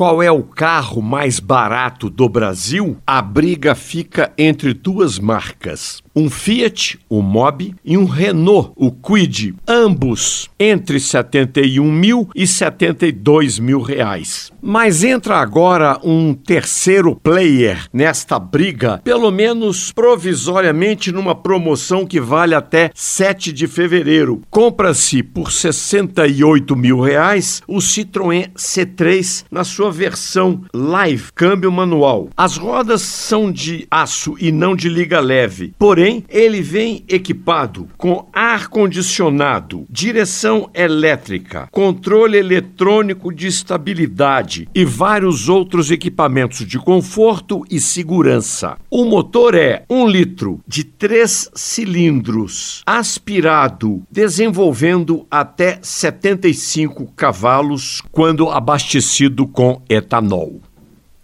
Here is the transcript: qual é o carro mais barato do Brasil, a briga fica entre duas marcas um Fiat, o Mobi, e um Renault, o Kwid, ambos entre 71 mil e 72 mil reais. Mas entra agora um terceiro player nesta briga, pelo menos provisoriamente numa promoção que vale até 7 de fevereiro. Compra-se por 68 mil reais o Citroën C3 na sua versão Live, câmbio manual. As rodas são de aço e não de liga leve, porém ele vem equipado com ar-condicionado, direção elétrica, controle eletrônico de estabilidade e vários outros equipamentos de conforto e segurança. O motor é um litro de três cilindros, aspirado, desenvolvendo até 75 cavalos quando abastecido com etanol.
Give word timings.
qual 0.00 0.22
é 0.22 0.32
o 0.32 0.42
carro 0.42 1.02
mais 1.02 1.38
barato 1.38 2.08
do 2.08 2.26
Brasil, 2.26 2.96
a 3.06 3.20
briga 3.20 3.74
fica 3.74 4.32
entre 4.38 4.72
duas 4.72 5.18
marcas 5.18 6.02
um 6.14 6.28
Fiat, 6.28 6.98
o 7.08 7.22
Mobi, 7.22 7.74
e 7.84 7.96
um 7.96 8.04
Renault, 8.04 8.72
o 8.76 8.90
Kwid, 8.90 9.54
ambos 9.66 10.50
entre 10.58 10.98
71 10.98 11.90
mil 11.90 12.28
e 12.34 12.46
72 12.46 13.58
mil 13.58 13.80
reais. 13.80 14.50
Mas 14.60 15.04
entra 15.04 15.38
agora 15.38 15.98
um 16.02 16.34
terceiro 16.34 17.16
player 17.16 17.86
nesta 17.92 18.38
briga, 18.38 19.00
pelo 19.02 19.30
menos 19.30 19.92
provisoriamente 19.92 21.12
numa 21.12 21.34
promoção 21.34 22.04
que 22.04 22.20
vale 22.20 22.54
até 22.54 22.90
7 22.94 23.52
de 23.52 23.66
fevereiro. 23.66 24.42
Compra-se 24.50 25.22
por 25.22 25.52
68 25.52 26.76
mil 26.76 27.00
reais 27.00 27.62
o 27.66 27.78
Citroën 27.78 28.50
C3 28.54 29.44
na 29.50 29.64
sua 29.64 29.89
versão 29.90 30.62
Live, 30.72 31.32
câmbio 31.34 31.70
manual. 31.70 32.28
As 32.36 32.56
rodas 32.56 33.02
são 33.02 33.50
de 33.50 33.86
aço 33.90 34.36
e 34.38 34.52
não 34.52 34.74
de 34.74 34.88
liga 34.88 35.20
leve, 35.20 35.74
porém 35.78 36.24
ele 36.28 36.62
vem 36.62 37.04
equipado 37.08 37.88
com 37.96 38.28
ar-condicionado, 38.32 39.86
direção 39.88 40.70
elétrica, 40.74 41.68
controle 41.70 42.38
eletrônico 42.38 43.32
de 43.32 43.46
estabilidade 43.46 44.68
e 44.74 44.84
vários 44.84 45.48
outros 45.48 45.90
equipamentos 45.90 46.66
de 46.66 46.78
conforto 46.78 47.64
e 47.70 47.80
segurança. 47.80 48.76
O 48.90 49.04
motor 49.04 49.54
é 49.54 49.84
um 49.88 50.06
litro 50.06 50.60
de 50.66 50.84
três 50.84 51.50
cilindros, 51.54 52.82
aspirado, 52.86 54.02
desenvolvendo 54.10 55.26
até 55.30 55.78
75 55.82 57.12
cavalos 57.16 58.02
quando 58.10 58.48
abastecido 58.48 59.46
com 59.46 59.79
etanol. 59.88 60.60